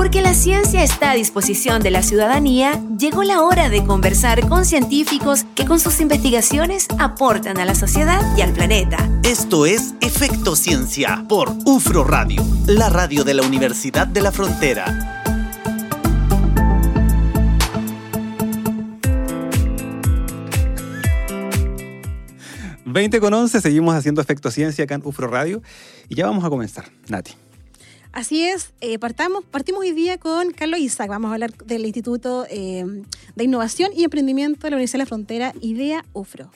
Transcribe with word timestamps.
Porque 0.00 0.22
la 0.22 0.32
ciencia 0.32 0.82
está 0.82 1.10
a 1.10 1.14
disposición 1.14 1.82
de 1.82 1.90
la 1.90 2.02
ciudadanía, 2.02 2.82
llegó 2.98 3.22
la 3.22 3.42
hora 3.42 3.68
de 3.68 3.84
conversar 3.84 4.48
con 4.48 4.64
científicos 4.64 5.44
que 5.54 5.66
con 5.66 5.78
sus 5.78 6.00
investigaciones 6.00 6.86
aportan 6.98 7.58
a 7.58 7.66
la 7.66 7.74
sociedad 7.74 8.22
y 8.34 8.40
al 8.40 8.54
planeta. 8.54 8.96
Esto 9.24 9.66
es 9.66 9.92
Efecto 10.00 10.56
Ciencia 10.56 11.26
por 11.28 11.52
UFRO 11.66 12.04
Radio, 12.04 12.42
la 12.66 12.88
radio 12.88 13.24
de 13.24 13.34
la 13.34 13.42
Universidad 13.42 14.06
de 14.06 14.22
la 14.22 14.32
Frontera. 14.32 15.36
20 22.86 23.20
con 23.20 23.34
11, 23.34 23.60
seguimos 23.60 23.94
haciendo 23.94 24.22
Efecto 24.22 24.50
Ciencia 24.50 24.84
acá 24.84 24.94
en 24.94 25.02
UFRO 25.04 25.28
Radio 25.28 25.60
y 26.08 26.14
ya 26.14 26.24
vamos 26.24 26.42
a 26.42 26.48
comenzar. 26.48 26.86
Nati. 27.08 27.49
Así 28.12 28.42
es, 28.42 28.72
eh, 28.80 28.98
partamos, 28.98 29.44
partimos 29.44 29.82
hoy 29.82 29.92
día 29.92 30.18
con 30.18 30.50
Carlos 30.50 30.80
Isaac. 30.80 31.08
Vamos 31.08 31.30
a 31.30 31.34
hablar 31.34 31.56
del 31.58 31.84
Instituto 31.84 32.44
eh, 32.50 32.84
de 33.36 33.44
Innovación 33.44 33.92
y 33.94 34.02
Emprendimiento 34.02 34.66
de 34.66 34.70
la 34.70 34.76
Universidad 34.76 34.98
de 34.98 35.04
la 35.04 35.06
Frontera, 35.06 35.54
IDEA 35.60 36.04
UFRO. 36.12 36.50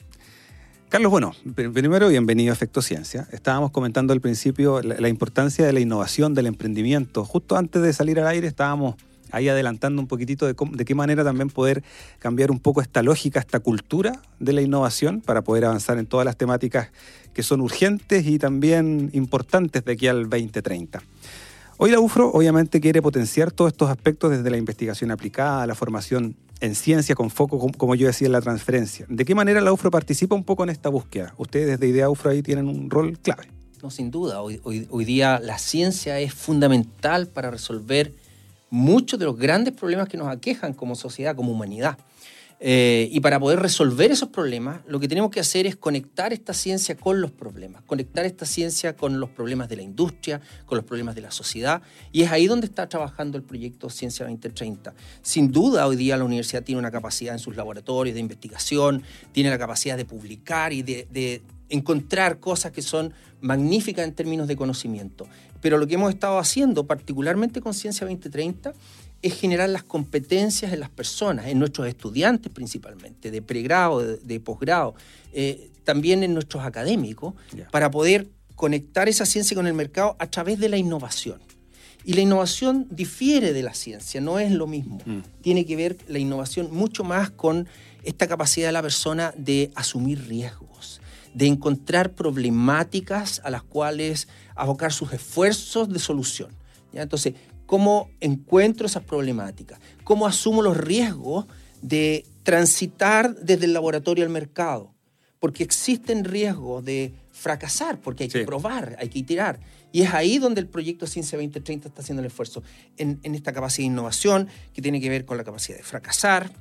Carlos, 0.89 1.11
bueno, 1.11 1.33
primero 1.55 2.09
bienvenido 2.09 2.51
a 2.51 2.55
Efecto 2.55 2.81
Ciencia. 2.81 3.27
Estábamos 3.31 3.71
comentando 3.71 4.11
al 4.11 4.19
principio 4.19 4.81
la 4.81 5.07
importancia 5.07 5.65
de 5.65 5.71
la 5.71 5.79
innovación, 5.79 6.33
del 6.33 6.47
emprendimiento. 6.47 7.23
Justo 7.23 7.55
antes 7.55 7.81
de 7.81 7.93
salir 7.93 8.19
al 8.19 8.27
aire 8.27 8.47
estábamos 8.47 8.95
ahí 9.31 9.47
adelantando 9.49 10.01
un 10.01 10.07
poquitito 10.07 10.45
de, 10.45 10.55
de, 10.73 10.85
qué 10.85 10.93
manera 10.93 11.23
también 11.23 11.49
poder 11.49 11.83
cambiar 12.19 12.51
un 12.51 12.59
poco 12.59 12.81
esta 12.81 13.01
lógica, 13.01 13.39
esta 13.39 13.59
cultura 13.59 14.21
de 14.39 14.53
la 14.53 14.61
innovación 14.61 15.21
para 15.21 15.41
poder 15.41 15.65
avanzar 15.65 15.97
en 15.97 16.05
todas 16.05 16.25
las 16.25 16.37
temáticas 16.37 16.91
que 17.33 17.43
son 17.43 17.61
urgentes 17.61 18.25
y 18.25 18.39
también 18.39 19.09
importantes 19.13 19.83
de 19.83 19.91
aquí 19.93 20.07
al 20.07 20.29
2030. 20.29 21.01
Hoy 21.77 21.91
la 21.91 21.99
UFRO 21.99 22.31
obviamente 22.31 22.79
quiere 22.79 23.01
potenciar 23.01 23.51
todos 23.51 23.73
estos 23.73 23.89
aspectos 23.89 24.31
desde 24.31 24.49
la 24.49 24.55
investigación 24.55 25.11
aplicada, 25.11 25.67
la 25.67 25.75
formación 25.75 26.37
en 26.61 26.73
ciencia 26.73 27.15
con 27.15 27.29
foco, 27.29 27.69
como 27.77 27.95
yo 27.95 28.07
decía, 28.07 28.27
en 28.27 28.31
la 28.31 28.39
transferencia. 28.39 29.05
¿De 29.09 29.25
qué 29.25 29.35
manera 29.35 29.59
la 29.59 29.73
UFRO 29.73 29.91
participa 29.91 30.35
un 30.35 30.45
poco 30.45 30.63
en 30.63 30.69
esta 30.69 30.87
búsqueda? 30.87 31.33
Ustedes 31.37 31.67
desde 31.67 31.87
Idea 31.87 32.09
UFRO 32.09 32.31
ahí 32.31 32.41
tienen 32.41 32.69
un 32.69 32.89
rol 32.89 33.19
clave. 33.19 33.49
No, 33.83 33.91
sin 33.91 34.09
duda. 34.09 34.41
Hoy, 34.41 34.61
hoy, 34.63 34.87
hoy 34.89 35.03
día 35.03 35.41
la 35.41 35.57
ciencia 35.57 36.17
es 36.21 36.33
fundamental 36.33 37.27
para 37.27 37.51
resolver 37.51 38.13
muchos 38.69 39.19
de 39.19 39.25
los 39.25 39.37
grandes 39.37 39.73
problemas 39.73 40.07
que 40.07 40.15
nos 40.15 40.29
aquejan 40.29 40.73
como 40.73 40.95
sociedad, 40.95 41.35
como 41.35 41.51
humanidad. 41.51 41.97
Eh, 42.59 43.09
y 43.11 43.19
para 43.19 43.39
poder 43.39 43.59
resolver 43.59 44.11
esos 44.11 44.29
problemas, 44.29 44.81
lo 44.87 44.99
que 44.99 45.07
tenemos 45.07 45.29
que 45.29 45.39
hacer 45.39 45.67
es 45.67 45.75
conectar 45.75 46.31
esta 46.31 46.53
ciencia 46.53 46.95
con 46.95 47.19
los 47.19 47.31
problemas, 47.31 47.83
conectar 47.83 48.25
esta 48.25 48.45
ciencia 48.45 48.95
con 48.95 49.19
los 49.19 49.29
problemas 49.29 49.67
de 49.67 49.75
la 49.75 49.81
industria, 49.81 50.39
con 50.65 50.77
los 50.77 50.85
problemas 50.85 51.15
de 51.15 51.21
la 51.21 51.31
sociedad, 51.31 51.81
y 52.11 52.23
es 52.23 52.31
ahí 52.31 52.47
donde 52.47 52.67
está 52.67 52.87
trabajando 52.87 53.37
el 53.37 53.43
proyecto 53.43 53.89
Ciencia 53.89 54.25
2030. 54.25 54.93
Sin 55.21 55.51
duda, 55.51 55.85
hoy 55.85 55.97
día 55.97 56.15
la 56.15 56.23
universidad 56.23 56.63
tiene 56.63 56.79
una 56.79 56.91
capacidad 56.91 57.33
en 57.33 57.39
sus 57.39 57.55
laboratorios 57.55 58.13
de 58.13 58.21
investigación, 58.21 59.03
tiene 59.33 59.49
la 59.49 59.57
capacidad 59.57 59.97
de 59.97 60.05
publicar 60.05 60.71
y 60.71 60.81
de 60.81 61.41
encontrar 61.69 62.39
cosas 62.39 62.71
que 62.71 62.81
son 62.81 63.13
magníficas 63.41 64.05
en 64.05 64.13
términos 64.13 64.47
de 64.47 64.55
conocimiento. 64.55 65.27
Pero 65.61 65.77
lo 65.77 65.87
que 65.87 65.95
hemos 65.95 66.13
estado 66.13 66.37
haciendo, 66.37 66.85
particularmente 66.85 67.61
con 67.61 67.73
Ciencia 67.73 68.05
2030, 68.05 68.73
es 69.25 69.33
generar 69.33 69.69
las 69.69 69.83
competencias 69.83 70.71
en 70.71 70.79
las 70.79 70.91
personas, 70.91 71.47
en 71.47 71.57
nuestros 71.57 71.87
estudiantes 71.87 72.51
principalmente, 72.51 73.31
de 73.31 73.41
pregrado, 73.41 73.99
de, 73.99 74.39
posgrado, 74.39 74.93
eh, 75.33 75.71
también 75.83 76.21
en 76.21 76.35
nuestros 76.35 76.63
académicos, 76.63 77.33
para 77.71 77.89
poder 77.89 78.27
conectar 78.55 79.09
esa 79.09 79.25
ciencia 79.25 79.55
con 79.55 79.65
el 79.65 79.73
mercado 79.73 80.15
a 80.19 80.27
través 80.27 80.59
de 80.59 80.69
la 80.69 80.77
innovación. 80.77 81.41
Y 82.03 82.13
la 82.13 82.21
innovación 82.21 82.85
difiere 82.91 83.51
de 83.51 83.63
la 83.63 83.73
ciencia, 83.73 84.21
no 84.21 84.37
es 84.37 84.51
lo 84.51 84.67
mismo. 84.67 84.99
Mm. 85.05 85.21
Tiene 85.41 85.65
que 85.65 85.75
ver 85.75 85.97
la 86.07 86.19
innovación 86.19 86.71
mucho 86.71 87.03
más 87.03 87.31
con 87.31 87.67
esta 88.03 88.27
capacidad 88.27 88.67
de 88.67 88.73
la 88.73 88.83
persona 88.83 89.33
de 89.35 89.71
asumir 89.73 90.27
riesgos, 90.27 91.01
de 91.33 91.47
encontrar 91.47 92.13
problemáticas 92.13 93.41
a 93.43 93.49
las 93.49 93.63
cuales 93.63 94.27
abocar 94.55 94.93
sus 94.93 95.11
esfuerzos 95.13 95.89
de 95.89 95.97
solución. 95.97 96.51
¿ya? 96.93 97.01
Entonces, 97.01 97.33
¿cómo 97.65 98.09
encuentro 98.19 98.87
esas 98.87 99.03
problemáticas? 99.03 99.79
¿Cómo 100.03 100.27
asumo 100.27 100.61
los 100.61 100.77
riesgos 100.77 101.45
de 101.81 102.25
transitar 102.43 103.35
desde 103.35 103.65
el 103.65 103.73
laboratorio 103.73 104.23
al 104.23 104.29
mercado? 104.29 104.93
Porque 105.39 105.63
existen 105.63 106.23
riesgos 106.23 106.83
de 106.83 107.13
fracasar, 107.31 107.99
porque 107.99 108.23
hay 108.23 108.29
que 108.29 108.45
probar, 108.45 108.95
hay 108.99 109.09
que 109.09 109.19
iterar. 109.19 109.59
Y 109.91 110.01
es 110.01 110.13
ahí 110.13 110.39
donde 110.39 110.61
el 110.61 110.67
proyecto 110.67 111.07
Ciencia 111.07 111.37
2030 111.37 111.89
está 111.89 112.01
haciendo 112.01 112.21
el 112.21 112.27
esfuerzo, 112.27 112.63
en, 112.97 113.19
en 113.23 113.35
esta 113.35 113.53
capacidad 113.53 113.83
de 113.83 113.93
innovación 113.93 114.47
que 114.73 114.81
tiene 114.81 114.99
que 114.99 115.09
ver 115.09 115.25
con 115.25 115.37
la 115.37 115.43
capacidad 115.43 115.77
de 115.77 115.83
fracasar, 115.83 116.51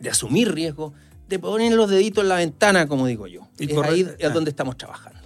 de 0.00 0.10
asumir 0.10 0.52
riesgos, 0.52 0.92
de 1.28 1.38
poner 1.38 1.72
los 1.72 1.88
deditos 1.88 2.24
en 2.24 2.28
la 2.28 2.36
ventana, 2.36 2.86
como 2.86 3.06
digo 3.06 3.26
yo. 3.26 3.48
Y 3.58 3.70
es 3.70 3.78
ahí 3.78 4.00
es 4.18 4.26
ah. 4.26 4.30
donde 4.30 4.50
estamos 4.50 4.76
trabajando. 4.76 5.20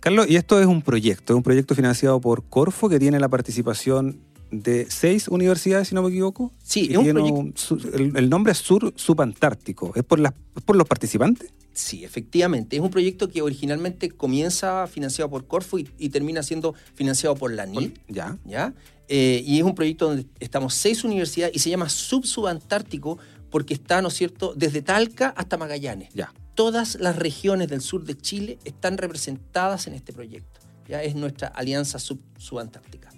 Carlos, 0.00 0.26
y 0.28 0.36
esto 0.36 0.60
es 0.60 0.66
un 0.66 0.82
proyecto, 0.82 1.32
es 1.32 1.36
un 1.36 1.42
proyecto 1.42 1.74
financiado 1.74 2.20
por 2.20 2.44
Corfo 2.44 2.88
que 2.88 2.98
tiene 2.98 3.18
la 3.18 3.28
participación 3.28 4.20
de 4.50 4.86
seis 4.90 5.28
universidades, 5.28 5.88
si 5.88 5.94
no 5.94 6.02
me 6.02 6.08
equivoco. 6.08 6.52
Sí, 6.62 6.88
es 6.90 6.96
un 6.96 7.10
proyecto... 7.10 7.78
el, 7.96 8.30
nombre 8.30 8.52
es 8.52 8.58
Sur 8.58 8.92
Subantártico. 8.96 9.92
¿Es 9.94 10.04
por, 10.04 10.20
por 10.64 10.76
los 10.76 10.86
participantes? 10.86 11.52
Sí, 11.72 12.04
efectivamente. 12.04 12.76
Es 12.76 12.82
un 12.82 12.90
proyecto 12.90 13.28
que 13.28 13.42
originalmente 13.42 14.10
comienza 14.10 14.86
financiado 14.86 15.30
por 15.30 15.46
Corfo 15.46 15.78
y, 15.78 16.08
termina 16.08 16.42
siendo 16.42 16.74
financiado 16.94 17.34
por 17.34 17.52
la 17.52 17.66
NIT. 17.66 17.98
Ya. 18.08 18.38
¿ya? 18.46 18.72
Eh, 19.08 19.42
y 19.44 19.58
es 19.58 19.62
un 19.62 19.74
proyecto 19.74 20.08
donde 20.08 20.26
estamos 20.40 20.74
seis 20.74 21.04
universidades 21.04 21.54
y 21.54 21.58
se 21.58 21.70
llama 21.70 21.88
Sub-Subantártico 21.88 23.18
porque 23.50 23.74
está, 23.74 24.02
¿no 24.02 24.08
es 24.08 24.14
cierto?, 24.14 24.54
desde 24.56 24.82
Talca 24.82 25.28
hasta 25.36 25.56
Magallanes. 25.56 26.08
Ya. 26.14 26.32
Todas 26.54 26.96
las 26.96 27.16
regiones 27.16 27.68
del 27.68 27.82
sur 27.82 28.04
de 28.04 28.16
Chile 28.16 28.58
están 28.64 28.96
representadas 28.96 29.86
en 29.86 29.94
este 29.94 30.12
proyecto. 30.12 30.60
Ya 30.88 31.02
es 31.02 31.14
nuestra 31.14 31.48
alianza 31.48 31.98
sub 31.98 32.20
subantártica. 32.38 33.10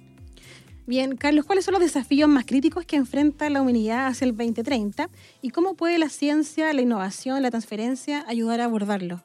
Bien, 0.88 1.18
Carlos, 1.18 1.44
¿cuáles 1.44 1.66
son 1.66 1.72
los 1.72 1.82
desafíos 1.82 2.30
más 2.30 2.46
críticos 2.46 2.86
que 2.86 2.96
enfrenta 2.96 3.50
la 3.50 3.60
humanidad 3.60 4.06
hacia 4.06 4.24
el 4.24 4.34
2030 4.34 5.10
y 5.42 5.50
cómo 5.50 5.74
puede 5.74 5.98
la 5.98 6.08
ciencia, 6.08 6.72
la 6.72 6.80
innovación, 6.80 7.42
la 7.42 7.50
transferencia 7.50 8.24
ayudar 8.26 8.62
a 8.62 8.64
abordarlo? 8.64 9.22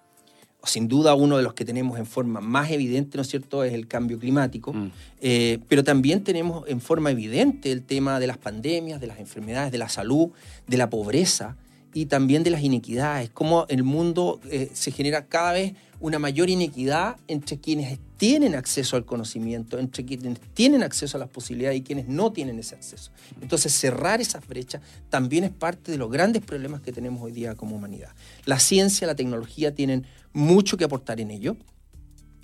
sin 0.66 0.88
duda 0.90 1.14
uno 1.14 1.38
de 1.38 1.44
los 1.44 1.54
que 1.54 1.64
tenemos 1.66 2.00
en 2.00 2.06
forma 2.06 2.42
más 2.42 2.72
evidente, 2.72 3.18
¿no 3.18 3.22
es 3.22 3.30
cierto?, 3.30 3.64
es 3.64 3.74
el 3.74 3.88
cambio 3.88 4.20
climático, 4.20 4.74
mm. 4.74 4.92
eh, 5.22 5.60
pero 5.70 5.86
también 5.86 6.24
tenemos 6.24 6.68
en 6.68 6.82
forma 6.82 7.12
evidente 7.12 7.72
el 7.72 7.84
tema 7.84 8.20
de 8.20 8.28
las 8.28 8.38
pandemias, 8.38 9.00
de 9.00 9.08
las 9.08 9.20
enfermedades, 9.20 9.72
de 9.72 9.78
la 9.78 9.88
salud, 9.88 10.32
de 10.68 10.78
la 10.78 10.90
pobreza 10.90 11.56
y 11.94 12.08
también 12.08 12.44
de 12.44 12.50
las 12.50 12.62
inequidades, 12.62 13.30
cómo 13.30 13.66
el 13.70 13.84
mundo 13.84 14.42
eh, 14.50 14.70
se 14.74 14.92
genera 14.92 15.28
cada 15.28 15.54
vez 15.54 15.74
una 16.04 16.20
mayor 16.20 16.50
inequidad 16.50 17.16
entre 17.30 17.62
quienes 17.62 17.98
tienen 18.18 18.56
acceso 18.56 18.98
al 18.98 19.06
conocimiento, 19.06 19.80
entre 19.80 20.04
quienes 20.04 20.38
tienen 20.54 20.84
acceso 20.84 21.16
a 21.16 21.20
las 21.22 21.30
posibilidades 21.30 21.80
y 21.80 21.82
quienes 21.82 22.10
no 22.10 22.34
tienen 22.34 22.60
ese 22.60 22.76
acceso. 22.76 23.12
Entonces, 23.42 23.72
cerrar 23.72 24.20
esas 24.20 24.46
brechas 24.46 24.82
también 25.10 25.46
es 25.46 25.52
parte 25.52 25.94
de 25.94 25.98
los 25.98 26.12
grandes 26.12 26.44
problemas 26.44 26.82
que 26.82 26.92
tenemos 26.92 27.24
hoy 27.24 27.32
día 27.32 27.56
como 27.56 27.78
humanidad. 27.78 28.10
La 28.44 28.60
ciencia, 28.60 29.08
la 29.08 29.16
tecnología 29.16 29.76
tienen 29.76 30.06
mucho 30.34 30.76
que 30.76 30.84
aportar 30.84 31.22
en 31.22 31.32
ello. 31.32 31.56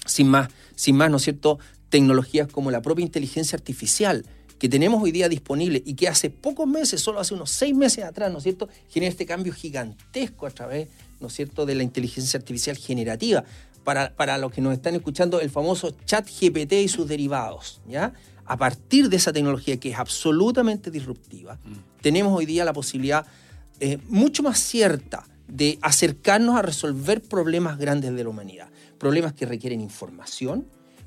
Sin 0.05 0.29
más, 0.29 0.47
sin 0.75 0.95
más, 0.95 1.11
¿no 1.11 1.17
es 1.17 1.23
cierto? 1.23 1.59
Tecnologías 1.89 2.47
como 2.47 2.71
la 2.71 2.81
propia 2.81 3.03
inteligencia 3.03 3.57
artificial 3.57 4.25
que 4.57 4.69
tenemos 4.69 5.03
hoy 5.03 5.11
día 5.11 5.27
disponible 5.27 5.83
y 5.85 5.95
que 5.95 6.07
hace 6.07 6.29
pocos 6.29 6.65
meses, 6.65 7.01
solo 7.01 7.19
hace 7.19 7.33
unos 7.33 7.49
seis 7.49 7.75
meses 7.75 8.05
atrás, 8.05 8.31
¿no 8.31 8.37
es 8.37 8.43
cierto?, 8.43 8.69
genera 8.87 9.09
este 9.09 9.25
cambio 9.25 9.51
gigantesco 9.51 10.47
a 10.47 10.51
través, 10.51 10.87
¿no 11.19 11.27
es 11.27 11.33
cierto?, 11.33 11.65
de 11.65 11.75
la 11.75 11.83
inteligencia 11.83 12.37
artificial 12.37 12.77
generativa. 12.77 13.43
Para, 13.83 14.15
para 14.15 14.37
los 14.37 14.51
que 14.51 14.61
nos 14.61 14.73
están 14.73 14.95
escuchando, 14.95 15.39
el 15.39 15.49
famoso 15.49 15.95
chat 16.05 16.27
GPT 16.27 16.73
y 16.73 16.87
sus 16.87 17.07
derivados, 17.07 17.81
¿ya? 17.87 18.13
A 18.45 18.57
partir 18.57 19.09
de 19.09 19.15
esa 19.15 19.31
tecnología 19.31 19.77
que 19.77 19.91
es 19.91 19.97
absolutamente 19.97 20.91
disruptiva, 20.91 21.55
mm. 21.55 22.01
tenemos 22.01 22.37
hoy 22.37 22.45
día 22.45 22.65
la 22.65 22.73
posibilidad 22.73 23.25
eh, 23.79 23.97
mucho 24.09 24.43
más 24.43 24.59
cierta 24.59 25.25
de 25.47 25.79
acercarnos 25.81 26.57
a 26.57 26.61
resolver 26.61 27.21
problemas 27.21 27.77
grandes 27.77 28.13
de 28.13 28.23
la 28.23 28.29
humanidad, 28.29 28.69
problemas 28.97 29.33
que 29.33 29.45
requieren 29.45 29.81
información, 29.81 30.65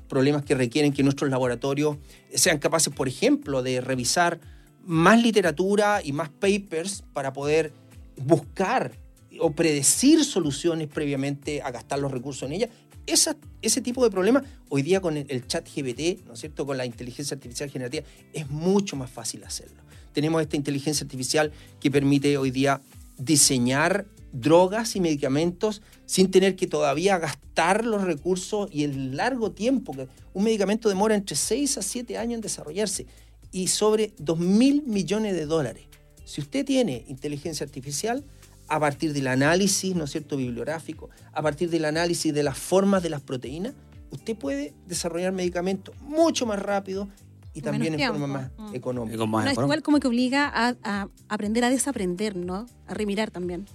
problemas 0.09 0.43
que 0.43 0.55
requieren 0.55 0.93
que 0.93 1.03
nuestros 1.03 1.29
laboratorios 1.29 1.97
sean 2.33 2.59
capaces, 2.59 2.93
por 2.93 3.07
ejemplo, 3.07 3.63
de 3.63 3.81
revisar 3.81 4.39
más 4.85 5.21
literatura 5.21 6.01
y 6.03 6.11
más 6.11 6.29
papers 6.29 7.03
para 7.13 7.33
poder 7.33 7.71
buscar 8.17 8.91
o 9.39 9.51
predecir 9.51 10.23
soluciones 10.23 10.87
previamente 10.87 11.61
a 11.61 11.71
gastar 11.71 11.99
los 11.99 12.11
recursos 12.11 12.43
en 12.43 12.53
ellas. 12.53 12.69
ese 13.05 13.81
tipo 13.81 14.03
de 14.03 14.09
problemas, 14.09 14.43
hoy 14.69 14.81
día 14.81 15.01
con 15.01 15.17
el, 15.17 15.47
chat 15.47 15.67
GBT, 15.67 16.25
¿no 16.25 16.33
es 16.33 16.39
cierto?, 16.39 16.65
con 16.65 16.77
la 16.77 16.85
inteligencia 16.85 17.35
artificial 17.35 17.69
generativa, 17.69 18.05
es 18.33 18.49
mucho 18.49 18.95
más 18.95 19.09
fácil 19.09 19.43
hacerlo. 19.43 19.81
Tenemos 20.13 20.41
esta 20.41 20.55
inteligencia 20.55 21.03
artificial 21.03 21.51
que 21.79 21.91
permite 21.91 22.37
hoy 22.37 22.51
día 22.51 22.81
diseñar 23.17 24.05
drogas 24.31 24.95
y 24.95 24.99
medicamentos 24.99 25.81
sin 26.05 26.31
tener 26.31 26.55
que 26.55 26.67
todavía 26.67 27.17
gastar 27.17 27.85
los 27.85 28.03
recursos 28.03 28.67
y 28.71 28.83
el 28.83 29.15
largo 29.15 29.51
tiempo. 29.51 29.93
que 29.93 30.07
Un 30.33 30.43
medicamento 30.43 30.89
demora 30.89 31.15
entre 31.15 31.35
6 31.35 31.77
a 31.77 31.81
7 31.81 32.17
años 32.17 32.35
en 32.35 32.41
desarrollarse. 32.41 33.05
y 33.51 33.67
sobre 33.67 34.13
2 34.17 34.39
mil 34.39 34.81
millones 34.81 35.35
de 35.35 35.45
dólares. 35.45 35.85
Si 36.25 36.41
usted 36.41 36.65
tiene 36.65 37.05
inteligencia 37.07 37.63
artificial, 37.63 38.23
a 38.67 38.79
partir 38.79 39.13
del 39.13 39.27
análisis, 39.27 39.95
¿no 39.95 40.05
es 40.05 40.11
cierto?, 40.11 40.37
bibliográfico, 40.37 41.09
a 41.31 41.41
partir 41.41 41.69
del 41.69 41.85
análisis 41.85 42.33
de 42.33 42.43
las 42.43 42.57
formas 42.57 43.03
de 43.03 43.09
las 43.09 43.21
proteínas, 43.21 43.73
usted 44.11 44.35
puede 44.37 44.73
desarrollar 44.87 45.33
medicamentos 45.33 45.95
mucho 46.01 46.45
más 46.45 46.59
rápido 46.61 47.09
y 47.53 47.61
también 47.61 47.99
en 47.99 48.07
forma 48.09 48.27
más 48.27 48.51
Mm. 48.57 48.75
económica. 48.75 49.17
Con 49.17 49.29
más 49.29 49.45
No, 49.45 49.51
es 49.51 49.57
igual 49.57 49.81
como 49.83 49.99
que 49.99 50.07
obliga 50.07 50.49
a, 50.53 50.75
a 50.83 51.07
aprender 51.29 51.63
a 51.63 51.69
desaprender, 51.69 52.35
¿no? 52.35 52.65
A 52.87 52.93
remirar 52.93 53.29
también. 53.31 53.65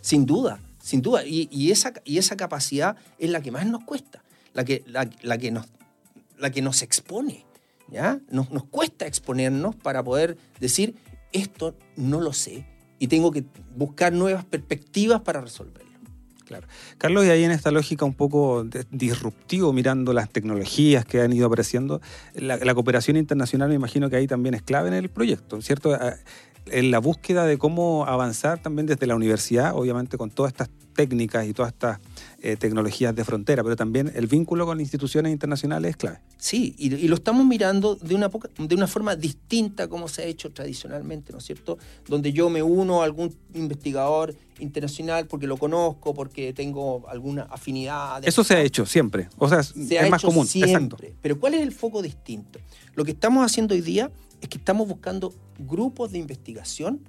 Sin 0.00 0.26
duda, 0.26 0.60
sin 0.82 1.00
duda. 1.02 1.24
Y, 1.24 1.48
y 1.50 1.70
esa, 1.70 1.92
y 2.04 2.18
esa 2.18 2.36
capacidad 2.36 2.96
es 3.18 3.30
la 3.30 3.40
que 3.40 3.50
más 3.50 3.66
nos 3.66 3.84
cuesta, 3.84 4.22
la 4.54 4.64
que, 4.64 4.82
la, 4.86 5.08
la 5.22 5.38
que, 5.38 5.50
nos, 5.50 5.66
la 6.38 6.50
que 6.50 6.60
nos 6.62 6.82
expone. 6.82 7.44
¿ya? 7.90 8.20
Nos, 8.30 8.50
nos 8.50 8.64
cuesta 8.64 9.06
exponernos 9.06 9.76
para 9.76 10.02
poder 10.02 10.36
decir, 10.60 10.94
esto 11.32 11.76
no 11.96 12.20
lo 12.20 12.32
sé 12.32 12.66
y 12.98 13.08
tengo 13.08 13.30
que 13.30 13.44
buscar 13.76 14.12
nuevas 14.12 14.44
perspectivas 14.44 15.20
para 15.20 15.40
resolverlo. 15.40 15.86
Claro. 16.46 16.68
Carlos, 16.98 17.26
y 17.26 17.30
ahí 17.30 17.42
en 17.42 17.50
esta 17.50 17.72
lógica 17.72 18.04
un 18.04 18.14
poco 18.14 18.64
disruptivo, 18.92 19.72
mirando 19.72 20.12
las 20.12 20.30
tecnologías 20.30 21.04
que 21.04 21.20
han 21.20 21.32
ido 21.32 21.46
apareciendo, 21.46 22.00
la, 22.34 22.56
la 22.58 22.72
cooperación 22.72 23.16
internacional 23.16 23.68
me 23.68 23.74
imagino 23.74 24.08
que 24.08 24.16
ahí 24.16 24.28
también 24.28 24.54
es 24.54 24.62
clave 24.62 24.86
en 24.88 24.94
el 24.94 25.08
proyecto, 25.08 25.60
¿cierto? 25.60 25.94
Ah, 25.94 26.14
En 26.66 26.92
la 26.92 27.00
búsqueda 27.00 27.46
de 27.46 27.58
cómo 27.58 28.06
avanzar 28.06 28.60
también 28.60 28.86
desde 28.86 29.06
la 29.06 29.16
universidad, 29.16 29.74
obviamente 29.74 30.16
con 30.16 30.30
todas 30.30 30.52
estas 30.52 30.68
técnicas 30.96 31.46
y 31.46 31.52
todas 31.52 31.72
estas 31.72 32.00
eh, 32.40 32.56
tecnologías 32.56 33.14
de 33.14 33.24
frontera, 33.24 33.62
pero 33.62 33.76
también 33.76 34.10
el 34.14 34.26
vínculo 34.26 34.66
con 34.66 34.80
instituciones 34.80 35.30
internacionales 35.32 35.90
es 35.90 35.96
clave. 35.96 36.20
Sí, 36.38 36.74
y, 36.78 36.94
y 36.94 37.08
lo 37.08 37.14
estamos 37.16 37.44
mirando 37.46 37.94
de 37.94 38.14
una, 38.14 38.28
poca- 38.30 38.48
de 38.58 38.74
una 38.74 38.86
forma 38.86 39.14
distinta 39.14 39.88
como 39.88 40.08
se 40.08 40.22
ha 40.22 40.24
hecho 40.24 40.50
tradicionalmente, 40.52 41.32
¿no 41.32 41.38
es 41.38 41.44
cierto? 41.44 41.78
Donde 42.08 42.32
yo 42.32 42.50
me 42.50 42.62
uno 42.62 43.02
a 43.02 43.04
algún 43.04 43.34
investigador 43.54 44.34
internacional 44.58 45.26
porque 45.26 45.46
lo 45.46 45.56
conozco, 45.58 46.14
porque 46.14 46.52
tengo 46.52 47.04
alguna 47.08 47.42
afinidad. 47.42 48.26
Eso 48.26 48.42
se 48.42 48.54
ha 48.54 48.60
hecho 48.60 48.86
siempre, 48.86 49.28
o 49.38 49.48
sea, 49.48 49.62
se 49.62 49.96
es 49.96 50.02
ha 50.02 50.08
más 50.08 50.20
hecho 50.22 50.28
común. 50.28 50.46
siempre. 50.46 51.08
Exacto. 51.08 51.18
Pero 51.22 51.38
¿cuál 51.38 51.54
es 51.54 51.60
el 51.62 51.72
foco 51.72 52.00
distinto? 52.02 52.58
Lo 52.94 53.04
que 53.04 53.10
estamos 53.12 53.44
haciendo 53.44 53.74
hoy 53.74 53.82
día 53.82 54.10
es 54.40 54.48
que 54.48 54.58
estamos 54.58 54.88
buscando 54.88 55.32
grupos 55.58 56.12
de 56.12 56.18
investigación 56.18 57.00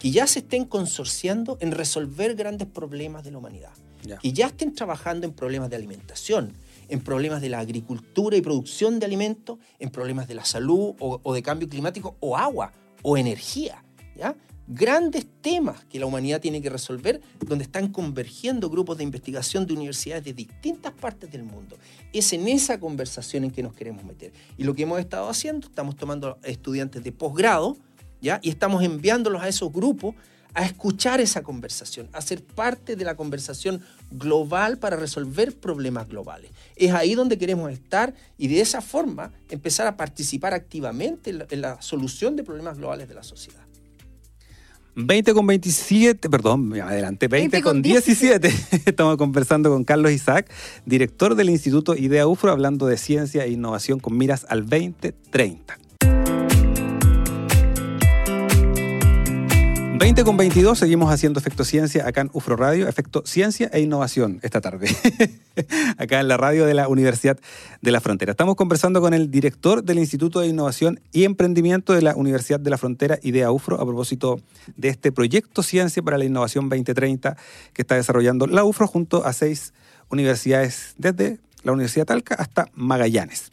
que 0.00 0.10
ya 0.10 0.26
se 0.26 0.40
estén 0.40 0.64
consorciando 0.64 1.56
en 1.60 1.70
resolver 1.70 2.34
grandes 2.34 2.66
problemas 2.66 3.22
de 3.22 3.30
la 3.30 3.38
humanidad, 3.38 3.70
Ya. 4.04 4.16
que 4.16 4.32
ya 4.32 4.46
estén 4.46 4.74
trabajando 4.74 5.26
en 5.26 5.32
problemas 5.34 5.68
de 5.70 5.76
alimentación, 5.76 6.54
en 6.88 7.00
problemas 7.00 7.40
de 7.42 7.50
la 7.50 7.58
agricultura 7.60 8.36
y 8.36 8.40
producción 8.40 8.98
de 8.98 9.06
alimentos, 9.06 9.58
en 9.78 9.90
problemas 9.90 10.26
de 10.26 10.34
la 10.34 10.44
salud 10.44 10.94
o, 10.98 11.20
o 11.22 11.34
de 11.34 11.42
cambio 11.42 11.68
climático 11.68 12.16
o 12.18 12.36
agua 12.36 12.72
o 13.02 13.16
energía. 13.18 13.84
¿ya? 14.16 14.34
Grandes 14.66 15.26
temas 15.42 15.84
que 15.84 15.98
la 16.00 16.06
humanidad 16.06 16.40
tiene 16.40 16.62
que 16.62 16.70
resolver, 16.70 17.20
donde 17.44 17.64
están 17.64 17.88
convergiendo 17.88 18.70
grupos 18.70 18.96
de 18.98 19.04
investigación 19.04 19.66
de 19.66 19.74
universidades 19.74 20.24
de 20.24 20.32
distintas 20.32 20.92
partes 20.92 21.30
del 21.30 21.42
mundo. 21.42 21.76
Es 22.12 22.32
en 22.32 22.48
esa 22.48 22.80
conversación 22.80 23.44
en 23.44 23.50
que 23.50 23.62
nos 23.62 23.74
queremos 23.74 24.04
meter. 24.04 24.32
Y 24.56 24.64
lo 24.64 24.74
que 24.74 24.84
hemos 24.84 24.98
estado 25.00 25.28
haciendo, 25.28 25.66
estamos 25.66 25.96
tomando 25.96 26.38
estudiantes 26.44 27.02
de 27.04 27.12
posgrado, 27.12 27.76
¿ya? 28.20 28.40
Y 28.42 28.50
estamos 28.50 28.82
enviándolos 28.82 29.42
a 29.42 29.48
esos 29.48 29.72
grupos 29.72 30.14
a 30.54 30.64
escuchar 30.64 31.20
esa 31.20 31.42
conversación, 31.42 32.08
a 32.12 32.20
ser 32.20 32.42
parte 32.42 32.96
de 32.96 33.04
la 33.04 33.14
conversación 33.14 33.82
global 34.10 34.78
para 34.78 34.96
resolver 34.96 35.56
problemas 35.56 36.08
globales. 36.08 36.50
Es 36.76 36.92
ahí 36.92 37.14
donde 37.14 37.38
queremos 37.38 37.70
estar 37.70 38.14
y 38.36 38.48
de 38.48 38.60
esa 38.60 38.80
forma 38.80 39.32
empezar 39.48 39.86
a 39.86 39.96
participar 39.96 40.54
activamente 40.54 41.30
en 41.30 41.38
la, 41.38 41.46
en 41.50 41.60
la 41.60 41.80
solución 41.82 42.36
de 42.36 42.44
problemas 42.44 42.78
globales 42.78 43.08
de 43.08 43.14
la 43.14 43.22
sociedad. 43.22 43.60
20 44.96 45.34
con 45.34 45.46
27, 45.46 46.28
perdón, 46.28 46.68
me 46.68 46.80
adelanté, 46.80 47.28
20, 47.28 47.56
20 47.56 47.62
con 47.62 47.74
con 47.74 47.82
17. 47.82 48.48
Estamos 48.86 49.16
conversando 49.16 49.70
con 49.70 49.84
Carlos 49.84 50.10
Isaac, 50.10 50.50
director 50.84 51.36
del 51.36 51.48
Instituto 51.48 51.94
IDEA 51.94 52.26
UFRO, 52.26 52.50
hablando 52.50 52.86
de 52.86 52.96
ciencia 52.96 53.44
e 53.44 53.50
innovación 53.50 54.00
con 54.00 54.16
miras 54.18 54.46
al 54.48 54.68
2030. 54.68 55.78
20 60.00 60.24
con 60.24 60.38
22, 60.38 60.78
seguimos 60.78 61.12
haciendo 61.12 61.40
Efecto 61.40 61.62
Ciencia 61.62 62.08
acá 62.08 62.22
en 62.22 62.30
UFRO 62.32 62.56
Radio, 62.56 62.88
Efecto 62.88 63.22
Ciencia 63.26 63.68
e 63.70 63.82
Innovación 63.82 64.40
esta 64.40 64.62
tarde, 64.62 64.88
acá 65.98 66.20
en 66.20 66.28
la 66.28 66.38
radio 66.38 66.64
de 66.64 66.72
la 66.72 66.88
Universidad 66.88 67.38
de 67.82 67.90
la 67.90 68.00
Frontera. 68.00 68.30
Estamos 68.30 68.56
conversando 68.56 69.02
con 69.02 69.12
el 69.12 69.30
director 69.30 69.84
del 69.84 69.98
Instituto 69.98 70.40
de 70.40 70.46
Innovación 70.46 71.00
y 71.12 71.24
Emprendimiento 71.24 71.92
de 71.92 72.00
la 72.00 72.16
Universidad 72.16 72.58
de 72.58 72.70
la 72.70 72.78
Frontera, 72.78 73.18
IDEA 73.22 73.52
UFRO, 73.52 73.78
a 73.78 73.84
propósito 73.84 74.40
de 74.74 74.88
este 74.88 75.12
proyecto 75.12 75.62
Ciencia 75.62 76.02
para 76.02 76.16
la 76.16 76.24
Innovación 76.24 76.70
2030 76.70 77.36
que 77.74 77.82
está 77.82 77.96
desarrollando 77.96 78.46
la 78.46 78.64
UFRO 78.64 78.86
junto 78.86 79.26
a 79.26 79.34
seis 79.34 79.74
universidades, 80.08 80.94
desde 80.96 81.40
la 81.62 81.72
Universidad 81.72 82.06
Talca 82.06 82.36
hasta 82.36 82.70
Magallanes. 82.72 83.52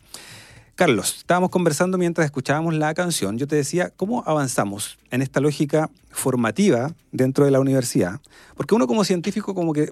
Carlos, 0.77 1.15
estábamos 1.17 1.49
conversando 1.49 1.97
mientras 1.97 2.25
escuchábamos 2.25 2.75
la 2.75 2.93
canción. 2.93 3.39
Yo 3.39 3.47
te 3.47 3.55
decía, 3.55 3.89
¿cómo 3.95 4.21
avanzamos 4.27 4.99
en 5.09 5.23
esta 5.23 5.39
lógica 5.39 5.89
formativa 6.11 6.93
dentro 7.11 7.45
de 7.45 7.49
la 7.51 7.59
universidad? 7.59 8.21
Porque 8.55 8.75
uno 8.75 8.85
como 8.85 9.03
científico 9.03 9.55
como 9.55 9.73
que 9.73 9.91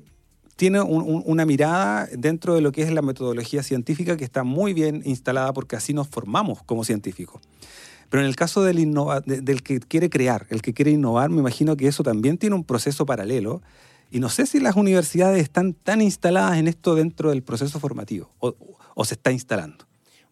tiene 0.57 0.79
un- 0.81 1.01
un- 1.01 1.23
una 1.25 1.43
mirada 1.43 2.07
dentro 2.15 2.53
de 2.53 2.61
lo 2.61 2.71
que 2.71 2.83
es 2.83 2.91
la 2.91 3.01
metodología 3.01 3.63
científica 3.63 4.15
que 4.15 4.23
está 4.23 4.43
muy 4.43 4.73
bien 4.75 5.01
instalada 5.05 5.51
porque 5.53 5.75
así 5.75 5.91
nos 5.91 6.07
formamos 6.07 6.61
como 6.61 6.83
científicos. 6.83 7.41
Pero 8.11 8.21
en 8.21 8.27
el 8.27 8.35
caso 8.35 8.61
del, 8.61 8.77
innova- 8.77 9.21
de- 9.21 9.41
del 9.41 9.63
que 9.63 9.79
quiere 9.79 10.11
crear, 10.11 10.45
el 10.51 10.61
que 10.61 10.75
quiere 10.75 10.91
innovar, 10.91 11.31
me 11.31 11.39
imagino 11.39 11.75
que 11.75 11.87
eso 11.87 12.03
también 12.03 12.37
tiene 12.37 12.55
un 12.55 12.63
proceso 12.63 13.07
paralelo. 13.07 13.63
Y 14.11 14.19
no 14.19 14.29
sé 14.29 14.45
si 14.45 14.59
las 14.59 14.75
universidades 14.75 15.41
están 15.41 15.73
tan 15.73 15.99
instaladas 15.99 16.59
en 16.59 16.67
esto 16.67 16.93
dentro 16.93 17.31
del 17.31 17.41
proceso 17.41 17.79
formativo 17.79 18.29
o 18.39 19.03
se 19.03 19.15
está 19.15 19.31
instalando. 19.31 19.83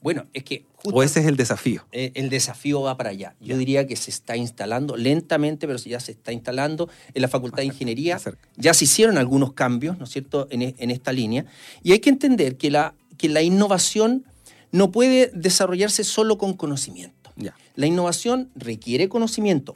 Bueno, 0.03 0.25
es 0.33 0.43
que 0.43 0.65
justo- 0.75 0.95
O 0.99 1.01
ese 1.01 1.21
es 1.21 1.25
el 1.25 1.37
desafío. 1.37 1.85
eh, 1.93 2.11
el 2.15 2.29
desafío 2.29 2.81
va 2.81 2.97
para 2.97 3.09
allá. 3.11 3.35
Yo 3.39 3.57
diría 3.57 3.87
que 3.87 3.95
se 3.95 4.11
está 4.11 4.35
instalando 4.37 4.97
lentamente, 4.97 5.65
pero 5.65 5.79
ya 5.79 5.99
se 5.99 6.11
está 6.11 6.31
instalando 6.33 6.89
en 7.13 7.21
la 7.21 7.27
Facultad 7.29 7.59
de 7.59 7.65
Ingeniería. 7.65 8.19
Ya 8.57 8.73
se 8.73 8.83
hicieron 8.83 9.17
algunos 9.17 9.53
cambios, 9.53 9.97
¿no 9.97 10.03
es 10.03 10.11
cierto?, 10.11 10.47
en, 10.51 10.61
e- 10.61 10.75
en 10.77 10.91
esta 10.91 11.11
línea. 11.13 11.45
Y 11.83 11.93
hay 11.93 11.99
que 11.99 12.09
entender 12.09 12.57
que 12.57 12.69
la, 12.69 12.93
que 13.17 13.29
la 13.29 13.41
innovación 13.41 14.25
no 14.71 14.91
puede 14.91 15.31
desarrollarse 15.33 16.03
solo 16.03 16.37
con 16.37 16.53
conocimiento. 16.53 17.31
Ya. 17.37 17.55
La 17.75 17.85
innovación 17.87 18.49
requiere 18.55 19.07
conocimiento, 19.09 19.75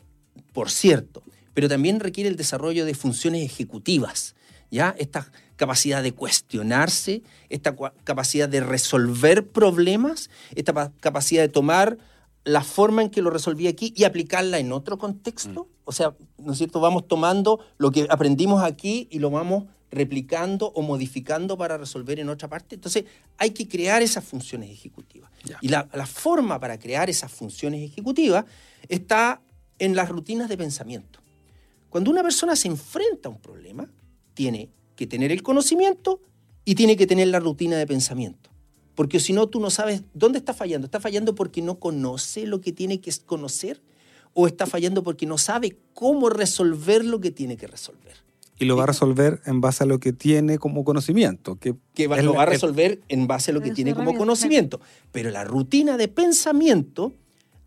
por 0.53 0.69
cierto, 0.69 1.23
pero 1.53 1.69
también 1.69 1.99
requiere 1.99 2.29
el 2.29 2.35
desarrollo 2.35 2.83
de 2.85 2.93
funciones 2.93 3.43
ejecutivas, 3.43 4.35
¿ya? 4.71 4.95
Esta 4.97 5.31
capacidad 5.55 6.03
de 6.03 6.11
cuestionarse, 6.13 7.23
esta 7.49 7.75
capacidad 8.03 8.47
de 8.47 8.59
resolver 8.61 9.47
problemas, 9.49 10.29
esta 10.55 10.73
pa- 10.73 10.91
capacidad 10.99 11.41
de 11.41 11.49
tomar 11.49 11.97
la 12.43 12.63
forma 12.63 13.01
en 13.01 13.09
que 13.09 13.21
lo 13.21 13.29
resolví 13.29 13.67
aquí 13.67 13.93
y 13.95 14.03
aplicarla 14.03 14.59
en 14.59 14.71
otro 14.71 14.97
contexto. 14.97 15.67
O 15.83 15.91
sea, 15.91 16.15
¿no 16.37 16.53
es 16.53 16.57
cierto? 16.57 16.79
Vamos 16.79 17.07
tomando 17.07 17.59
lo 17.77 17.91
que 17.91 18.07
aprendimos 18.09 18.63
aquí 18.63 19.07
y 19.11 19.19
lo 19.19 19.29
vamos 19.29 19.65
replicando 19.89 20.67
o 20.67 20.81
modificando 20.81 21.57
para 21.57 21.77
resolver 21.77 22.19
en 22.19 22.29
otra 22.29 22.47
parte. 22.47 22.75
Entonces, 22.75 23.05
hay 23.37 23.51
que 23.51 23.67
crear 23.67 24.01
esas 24.01 24.23
funciones 24.23 24.69
ejecutivas. 24.69 25.31
Ya. 25.43 25.57
Y 25.61 25.69
la, 25.69 25.89
la 25.93 26.05
forma 26.05 26.59
para 26.59 26.77
crear 26.77 27.09
esas 27.09 27.31
funciones 27.31 27.81
ejecutivas 27.81 28.45
está 28.89 29.41
en 29.79 29.95
las 29.95 30.09
rutinas 30.09 30.49
de 30.49 30.57
pensamiento. 30.57 31.19
Cuando 31.89 32.11
una 32.11 32.21
persona 32.21 32.55
se 32.55 32.67
enfrenta 32.67 33.29
a 33.29 33.31
un 33.31 33.39
problema, 33.39 33.89
tiene 34.37 34.69
que 34.95 35.07
tener 35.07 35.31
el 35.31 35.41
conocimiento 35.41 36.21
y 36.63 36.75
tiene 36.75 36.95
que 36.95 37.07
tener 37.07 37.27
la 37.29 37.39
rutina 37.39 37.75
de 37.77 37.87
pensamiento. 37.87 38.51
Porque 38.93 39.19
si 39.19 39.33
no, 39.33 39.47
tú 39.47 39.59
no 39.59 39.69
sabes 39.71 40.03
dónde 40.13 40.37
está 40.37 40.53
fallando. 40.53 40.85
¿Está 40.85 40.99
fallando 40.99 41.33
porque 41.33 41.61
no 41.63 41.79
conoce 41.79 42.45
lo 42.45 42.61
que 42.61 42.71
tiene 42.71 42.99
que 43.01 43.11
conocer? 43.25 43.81
¿O 44.33 44.45
está 44.47 44.67
fallando 44.67 45.01
porque 45.03 45.25
no 45.25 45.37
sabe 45.39 45.77
cómo 45.93 46.29
resolver 46.29 47.03
lo 47.03 47.19
que 47.19 47.31
tiene 47.31 47.57
que 47.57 47.65
resolver? 47.67 48.15
Y 48.59 48.65
lo 48.65 48.75
va 48.77 48.83
a 48.83 48.87
resolver 48.87 49.41
en 49.45 49.59
base 49.61 49.83
a 49.83 49.87
lo 49.87 49.99
que 49.99 50.13
tiene 50.13 50.57
como 50.59 50.83
conocimiento. 50.83 51.55
Que 51.59 51.75
que 51.95 52.07
va- 52.07 52.17
es 52.17 52.23
lo 52.23 52.31
la- 52.33 52.37
va 52.37 52.43
a 52.43 52.45
es- 52.47 52.51
resolver 52.53 53.01
en 53.07 53.25
base 53.27 53.51
a 53.51 53.53
lo 53.55 53.61
que 53.61 53.71
tiene 53.71 53.93
como 53.95 54.15
conocimiento. 54.15 54.79
Pero 55.11 55.29
la 55.31 55.43
rutina 55.43 55.97
de 55.97 56.07
pensamiento 56.07 57.13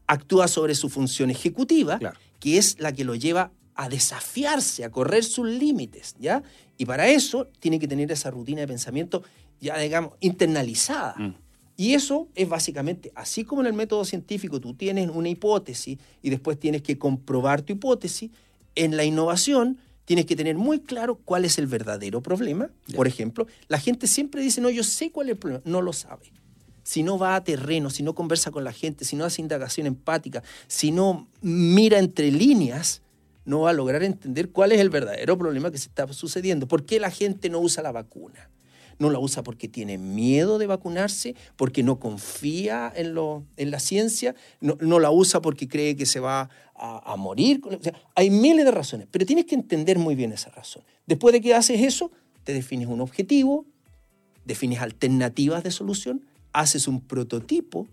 actúa 0.07 0.47
sobre 0.49 0.75
su 0.75 0.89
función 0.89 1.31
ejecutiva, 1.31 1.99
Claro. 1.99 2.19
que 2.41 2.59
es 2.59 2.79
la 2.81 2.93
que 2.93 3.05
lo 3.05 3.15
lleva 3.15 3.53
a 3.80 3.88
desafiarse, 3.88 4.84
a 4.84 4.90
correr 4.90 5.25
sus 5.25 5.49
límites, 5.49 6.14
¿ya? 6.20 6.42
Y 6.76 6.84
para 6.84 7.08
eso 7.08 7.49
tiene 7.60 7.78
que 7.78 7.88
tener 7.88 8.12
esa 8.12 8.30
rutina 8.30 8.60
de 8.60 8.68
pensamiento 8.68 9.22
ya, 9.58 9.78
digamos, 9.78 10.12
internalizada. 10.20 11.14
Mm. 11.16 11.34
Y 11.78 11.94
eso 11.94 12.28
es 12.34 12.46
básicamente, 12.46 13.10
así 13.14 13.42
como 13.42 13.62
en 13.62 13.68
el 13.68 13.72
método 13.72 14.04
científico 14.04 14.60
tú 14.60 14.75
tienes 14.75 15.08
una 15.08 15.30
hipótesis 15.30 15.96
y 16.20 16.28
después 16.28 16.60
tienes 16.60 16.82
que 16.82 16.99
comprobar 16.99 17.62
tu 17.62 17.72
hipótesis, 17.72 18.30
en 18.75 18.99
la 18.99 19.04
innovación 19.04 19.78
tienes 20.04 20.26
que 20.26 20.37
tener 20.37 20.56
muy 20.56 20.80
claro 20.80 21.14
cuál 21.16 21.46
es 21.46 21.56
el 21.56 21.66
verdadero 21.66 22.22
problema. 22.22 22.68
Por 22.94 23.06
ejemplo, 23.06 23.46
la 23.68 23.78
gente 23.78 24.06
siempre 24.06 24.42
dice, 24.42 24.60
no, 24.60 24.68
yo 24.68 24.84
sé 24.84 25.10
cuál 25.10 25.28
es 25.28 25.32
el 25.32 25.38
problema, 25.38 25.62
no 25.64 25.80
lo 25.80 25.94
sabe. 25.94 26.30
si 26.82 27.02
no 27.02 27.18
va 27.18 27.34
a 27.34 27.44
terreno, 27.44 27.88
si 27.88 28.02
no 28.02 28.14
conversa 28.14 28.50
con 28.50 28.62
la 28.62 28.72
gente, 28.72 29.06
si 29.06 29.16
no 29.16 29.25
hace 29.25 29.40
indagación 29.40 29.87
empática, 29.87 30.42
si 30.66 30.90
no 30.90 31.28
mira 31.40 31.99
entre 31.99 32.30
líneas, 32.30 33.00
no 33.44 33.61
va 33.61 33.70
a 33.70 33.73
lograr 33.73 34.02
entender 34.02 34.50
cuál 34.50 34.73
es 34.73 34.80
el 34.80 34.90
verdadero 34.90 35.38
problema 35.38 35.70
que 35.70 35.78
se 35.78 35.88
está 35.88 36.11
sucediendo. 36.12 36.68
¿Por 36.68 36.85
qué 36.85 37.00
la 37.00 37.11
gente 37.11 37.49
no 37.49 37.61
usa 37.61 37.82
la 37.82 37.92
vacuna? 37.92 38.50
No 38.99 39.09
la 39.09 39.18
usa 39.18 39.42
porque 39.42 39.66
tiene 39.66 39.97
miedo 39.97 40.59
de 40.59 40.66
vacunarse, 40.66 41.35
porque 41.56 41.82
no 41.82 41.99
confía 41.99 42.92
en, 42.94 43.14
lo, 43.14 43.44
en 43.56 43.70
la 43.70 43.80
ciencia, 43.80 44.35
no, 44.61 44.76
no 44.80 45.00
la 45.00 45.11
usa 45.11 45.40
porque 45.40 45.68
cree 45.68 45.97
que 45.97 46.04
se 46.04 46.20
va 46.20 46.50
a, 46.75 47.12
a 47.12 47.16
morir. 47.16 47.62
O 47.64 47.82
sea, 47.82 47.94
hay 48.14 48.28
miles 48.28 48.64
de 48.66 48.70
razones, 48.70 49.09
pero 49.11 49.25
tienes 49.25 49.47
que 49.47 49.54
entender 49.54 49.99
muy 49.99 50.14
bien 50.14 50.32
esa 50.32 50.50
razón. 50.50 50.82
Después 51.06 51.32
de 51.32 51.40
que 51.40 51.54
haces 51.54 51.80
eso, 51.80 52.11
te 52.44 52.52
defines 52.52 52.88
un 52.88 53.00
objetivo, 53.00 53.64
defines 54.44 54.80
alternativas 54.80 55.62
de 55.62 55.70
solución, 55.70 56.26
haces 56.52 56.88
un 56.88 57.00
prototipo 57.00 57.87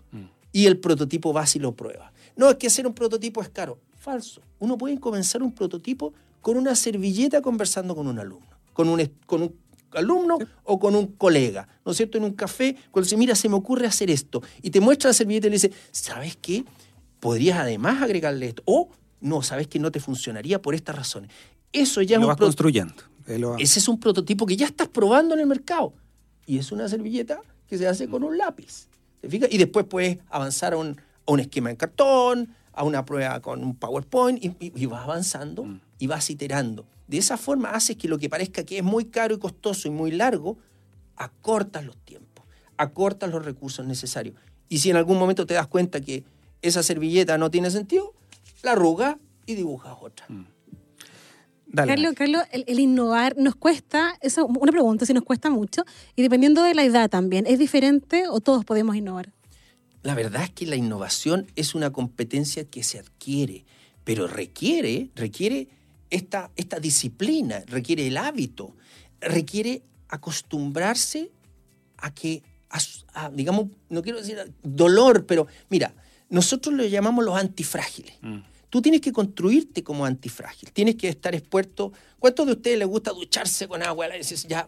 y 0.52 0.66
el 0.66 0.80
prototipo 0.80 1.34
vas 1.34 1.56
y 1.56 1.60
lo 1.60 1.76
pruebas. 1.76 2.12
No, 2.36 2.50
es 2.50 2.56
que 2.56 2.68
hacer 2.68 2.88
un 2.88 2.94
prototipo 2.94 3.42
es 3.42 3.50
caro. 3.50 3.80
Falso. 3.98 4.42
Uno 4.60 4.78
puede 4.78 5.00
comenzar 5.00 5.42
un 5.44 5.54
prototipo 5.54 6.14
con 6.42 6.58
una 6.58 6.76
servilleta 6.76 7.42
conversando 7.42 7.96
con 7.96 8.08
un 8.08 8.20
alumno, 8.20 8.48
con 8.74 8.88
un, 8.90 9.12
con 9.26 9.42
un 9.44 9.56
alumno 9.94 10.38
o 10.64 10.80
con 10.80 10.96
un 10.96 11.08
colega, 11.14 11.68
¿no 11.86 11.92
es 11.92 11.98
cierto? 11.98 12.18
En 12.18 12.24
un 12.24 12.34
café, 12.34 12.76
cuando 12.92 13.06
dice, 13.06 13.18
mira, 13.18 13.36
se 13.36 13.50
me 13.50 13.56
ocurre 13.56 13.88
hacer 13.88 14.10
esto, 14.12 14.42
y 14.62 14.70
te 14.70 14.80
muestra 14.80 15.10
la 15.10 15.14
servilleta 15.14 15.48
y 15.48 15.50
le 15.50 15.56
dice, 15.56 15.72
¿sabes 15.92 16.38
qué? 16.42 16.64
Podrías 17.20 17.58
además 17.60 18.02
agregarle 18.02 18.48
esto. 18.50 18.62
O, 18.66 18.90
no, 19.22 19.42
¿sabes 19.42 19.68
que 19.68 19.80
no 19.80 19.92
te 19.92 20.00
funcionaría 20.00 20.62
por 20.62 20.76
estas 20.76 20.96
razones? 20.96 21.32
Eso 21.74 22.02
ya 22.02 22.18
lo 22.18 22.22
es 22.22 22.26
un 22.26 22.28
vas 22.30 22.38
construyendo. 22.38 22.94
Eh, 23.26 23.40
lo- 23.40 23.58
Ese 23.58 23.80
es 23.80 23.88
un 23.88 24.00
prototipo 24.00 24.46
que 24.46 24.56
ya 24.56 24.68
estás 24.68 24.88
probando 24.88 25.34
en 25.34 25.42
el 25.42 25.48
mercado. 25.48 25.94
Y 26.46 26.60
es 26.60 26.72
una 26.72 26.88
servilleta 26.88 27.42
que 27.68 27.78
se 27.78 27.88
hace 27.88 28.08
con 28.08 28.24
un 28.24 28.38
lápiz. 28.38 28.88
¿Te 29.20 29.28
fijas? 29.30 29.50
Y 29.52 29.58
después 29.58 29.86
puedes 29.90 30.20
avanzar 30.30 30.74
a 30.74 30.78
un, 30.78 31.02
a 31.26 31.32
un 31.32 31.40
esquema 31.40 31.70
en 31.72 31.76
cartón, 31.76 32.56
a 32.78 32.84
una 32.84 33.04
prueba 33.06 33.40
con 33.42 33.64
un 33.64 33.76
PowerPoint, 33.76 34.44
y, 34.44 34.48
y- 34.60 34.72
y 34.76 34.86
vas 34.86 35.04
avanzando 35.04 35.66
y 36.00 36.08
vas 36.08 36.30
iterando. 36.30 36.86
De 37.08 37.18
esa 37.18 37.36
forma 37.38 37.72
haces 37.72 37.96
que 37.98 38.08
lo 38.08 38.18
que 38.20 38.30
parezca 38.30 38.64
que 38.64 38.78
es 38.78 38.84
muy 38.84 39.06
caro 39.06 39.34
y 39.36 39.40
costoso 39.40 39.88
y 39.88 39.92
muy 39.92 40.12
largo, 40.12 40.58
acortas 41.16 41.84
los 41.86 41.98
tiempos, 41.98 42.46
acortas 42.78 43.32
los 43.32 43.44
recursos 43.44 43.86
necesarios. 43.86 44.36
Y 44.70 44.80
si 44.80 44.90
en 44.92 44.98
algún 44.98 45.18
momento 45.18 45.46
te 45.46 45.54
das 45.56 45.68
cuenta 45.68 46.02
que 46.02 46.24
esa 46.62 46.84
servilleta 46.84 47.38
no 47.38 47.50
tiene 47.50 47.72
sentido, 47.72 48.14
la 48.64 48.74
arrugas 48.74 49.16
y 49.46 49.56
dibujas 49.56 49.96
otra. 50.02 50.26
Dale, 51.70 51.94
Carlos. 51.96 52.14
Carlos, 52.16 52.44
el, 52.52 52.64
el 52.68 52.80
innovar 52.80 53.36
nos 53.38 53.56
cuesta, 53.56 54.16
eso 54.22 54.46
una 54.46 54.72
pregunta, 54.72 55.06
si 55.06 55.14
nos 55.14 55.24
cuesta 55.24 55.50
mucho, 55.50 55.84
y 56.16 56.22
dependiendo 56.22 56.64
de 56.64 56.74
la 56.74 56.84
edad 56.84 57.10
también, 57.10 57.46
¿es 57.48 57.60
diferente 57.60 58.28
o 58.30 58.40
todos 58.40 58.64
podemos 58.66 58.96
innovar? 58.96 59.34
La 60.04 60.16
verdad 60.16 60.44
es 60.44 60.52
que 60.52 60.66
la 60.66 60.76
innovación 60.76 61.48
es 61.56 61.76
una 61.76 61.92
competencia 61.92 62.64
que 62.64 62.84
se 62.84 63.00
adquiere, 63.00 63.66
pero 64.04 64.28
requiere, 64.28 65.10
requiere 65.16 65.68
esta, 66.10 66.52
esta 66.56 66.80
disciplina, 66.80 67.64
requiere 67.68 68.08
el 68.08 68.18
hábito, 68.18 68.76
requiere 69.20 69.84
acostumbrarse 70.08 71.32
a 71.98 72.14
que, 72.14 72.44
digamos, 73.34 73.68
no 73.90 74.02
quiero 74.02 74.20
decir 74.20 74.54
dolor, 74.64 75.26
pero 75.26 75.48
mira, 75.70 75.94
nosotros 76.30 76.76
lo 76.76 76.86
llamamos 76.86 77.26
los 77.26 77.38
antifrágiles. 77.38 78.14
Tú 78.70 78.82
tienes 78.82 79.00
que 79.02 79.14
construirte 79.14 79.82
como 79.84 80.06
antifrágil, 80.06 80.72
tienes 80.74 80.96
que 80.96 81.08
estar 81.08 81.34
expuesto. 81.34 81.94
¿Cuántos 82.20 82.46
de 82.48 82.52
ustedes 82.54 82.78
les 82.80 82.88
gusta 82.88 83.12
ducharse 83.12 83.68
con 83.68 83.82
agua? 83.82 84.08
Ya, 84.48 84.68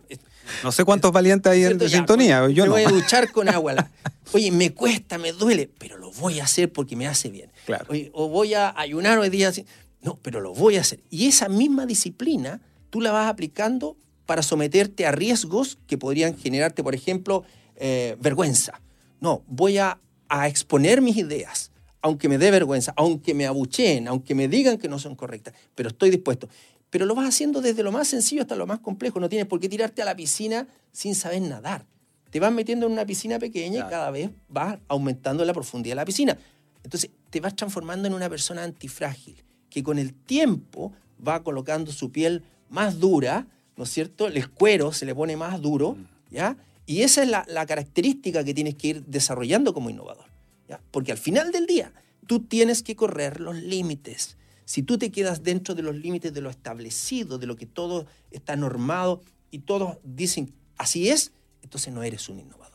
No 0.63 0.71
sé 0.71 0.85
cuántos 0.85 1.11
valientes 1.11 1.51
hay 1.51 1.63
en 1.65 1.89
sintonía. 1.89 2.41
pues, 2.43 2.55
Yo 2.55 2.63
me 2.63 2.67
no. 2.67 2.73
voy 2.75 2.83
a 2.83 2.89
duchar 2.89 3.31
con 3.31 3.49
agua. 3.49 3.89
Oye, 4.31 4.51
me 4.51 4.73
cuesta, 4.73 5.17
me 5.17 5.33
duele, 5.33 5.69
pero 5.77 5.97
lo 5.97 6.11
voy 6.11 6.39
a 6.39 6.45
hacer 6.45 6.71
porque 6.71 6.95
me 6.95 7.07
hace 7.07 7.29
bien. 7.29 7.51
Claro. 7.65 7.85
Oye, 7.89 8.09
o 8.13 8.29
voy 8.29 8.53
a 8.53 8.73
ayunar 8.79 9.17
hoy 9.19 9.29
día. 9.29 9.49
así. 9.49 9.65
No, 10.01 10.17
pero 10.21 10.39
lo 10.39 10.53
voy 10.53 10.77
a 10.77 10.81
hacer. 10.81 11.01
Y 11.09 11.27
esa 11.27 11.49
misma 11.49 11.85
disciplina 11.85 12.61
tú 12.89 13.01
la 13.01 13.11
vas 13.11 13.29
aplicando 13.29 13.97
para 14.25 14.43
someterte 14.43 15.05
a 15.05 15.11
riesgos 15.11 15.77
que 15.87 15.97
podrían 15.97 16.37
generarte, 16.37 16.83
por 16.83 16.95
ejemplo, 16.95 17.43
eh, 17.75 18.15
vergüenza. 18.21 18.79
No, 19.19 19.43
voy 19.47 19.77
a, 19.79 19.99
a 20.29 20.47
exponer 20.47 21.01
mis 21.01 21.17
ideas, 21.17 21.71
aunque 22.01 22.29
me 22.29 22.37
dé 22.37 22.51
vergüenza, 22.51 22.93
aunque 22.95 23.33
me 23.33 23.45
abucheen, 23.45 24.07
aunque 24.07 24.35
me 24.35 24.47
digan 24.47 24.77
que 24.77 24.87
no 24.87 24.99
son 24.99 25.15
correctas, 25.15 25.53
pero 25.75 25.89
estoy 25.89 26.09
dispuesto. 26.09 26.49
Pero 26.89 27.05
lo 27.05 27.13
vas 27.15 27.27
haciendo 27.27 27.61
desde 27.61 27.83
lo 27.83 27.91
más 27.91 28.07
sencillo 28.07 28.41
hasta 28.41 28.55
lo 28.55 28.65
más 28.65 28.79
complejo. 28.79 29.19
No 29.19 29.29
tienes 29.29 29.47
por 29.47 29.59
qué 29.59 29.69
tirarte 29.69 30.01
a 30.01 30.05
la 30.05 30.15
piscina 30.15 30.67
sin 30.91 31.13
saber 31.13 31.41
nadar. 31.41 31.85
Te 32.31 32.39
vas 32.39 32.51
metiendo 32.51 32.85
en 32.87 32.93
una 32.93 33.05
piscina 33.05 33.39
pequeña 33.39 33.79
y 33.79 33.89
cada 33.89 34.11
vez 34.11 34.29
vas 34.47 34.79
aumentando 34.87 35.45
la 35.45 35.53
profundidad 35.53 35.91
de 35.91 35.95
la 35.97 36.05
piscina. 36.05 36.37
Entonces 36.83 37.11
te 37.29 37.39
vas 37.39 37.55
transformando 37.55 38.07
en 38.07 38.13
una 38.13 38.29
persona 38.29 38.63
antifrágil, 38.63 39.43
que 39.69 39.83
con 39.83 39.99
el 39.99 40.13
tiempo 40.13 40.93
va 41.25 41.43
colocando 41.43 41.91
su 41.91 42.11
piel 42.11 42.43
más 42.69 42.99
dura, 42.99 43.47
¿no 43.75 43.83
es 43.83 43.89
cierto? 43.89 44.27
El 44.27 44.49
cuero 44.49 44.91
se 44.91 45.05
le 45.05 45.13
pone 45.13 45.35
más 45.37 45.61
duro, 45.61 45.97
¿ya? 46.31 46.57
Y 46.85 47.01
esa 47.01 47.21
es 47.21 47.29
la, 47.29 47.45
la 47.47 47.65
característica 47.65 48.43
que 48.43 48.53
tienes 48.53 48.75
que 48.75 48.87
ir 48.87 49.05
desarrollando 49.05 49.73
como 49.73 49.89
innovador, 49.89 50.25
¿ya? 50.69 50.81
Porque 50.91 51.11
al 51.11 51.17
final 51.17 51.51
del 51.51 51.65
día 51.65 51.91
tú 52.27 52.41
tienes 52.41 52.83
que 52.83 52.95
correr 52.95 53.41
los 53.41 53.55
límites. 53.55 54.37
Si 54.65 54.83
tú 54.83 54.97
te 54.97 55.11
quedas 55.11 55.43
dentro 55.43 55.73
de 55.75 55.81
los 55.81 55.95
límites 55.95 56.31
de 56.31 56.41
lo 56.41 56.49
establecido, 56.49 57.39
de 57.39 57.47
lo 57.47 57.55
que 57.55 57.65
todo 57.65 58.05
está 58.31 58.55
normado 58.55 59.21
y 59.49 59.59
todos 59.59 59.97
dicen 60.03 60.53
así 60.77 61.09
es, 61.09 61.31
entonces 61.63 61.93
no 61.93 62.03
eres 62.03 62.29
un 62.29 62.39
innovador. 62.39 62.69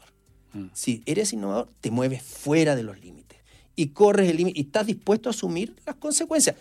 Si 0.73 1.03
eres 1.07 1.33
innovador, 1.33 1.73
te 1.81 1.91
mueves 1.91 2.23
fuera 2.23 2.77
de 2.77 2.85
los 2.85 3.01
límites 3.01 3.39
y 3.77 3.89
corres 3.89 4.31
el 4.31 4.37
límite 4.37 4.59
y 4.59 4.63
estás 4.63 4.87
dispuesto 4.87 5.29
a 5.29 5.31
asumir 5.31 5.75
las 5.85 5.97
consecuencias. 5.97 6.57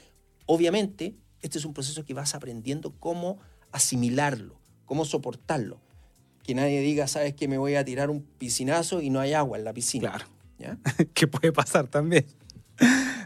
Obviamente, 0.46 1.16
este 1.42 1.60
es 1.60 1.66
un 1.66 1.74
proceso 1.74 2.04
que 2.04 2.14
vas 2.14 2.36
aprendiendo 2.36 2.94
cómo 3.00 3.38
asimilarlo, 3.72 4.60
cómo 4.86 5.06
soportarlo. 5.06 5.80
Que 6.44 6.56
nadie 6.56 6.82
diga, 6.82 7.08
sabes 7.08 7.36
que 7.36 7.48
me 7.48 7.58
voy 7.58 7.76
a 7.76 7.86
tirar 7.86 8.10
un 8.10 8.22
piscinazo 8.22 9.02
y 9.02 9.10
no 9.10 9.20
hay 9.20 9.34
agua 9.34 9.58
en 9.58 9.64
la 9.64 9.74
piscina. 9.74 10.10
Claro. 10.10 10.26
¿Ya? 10.64 10.78
que 11.14 11.28
puede 11.28 11.52
pasar 11.52 11.88
también. 11.88 12.26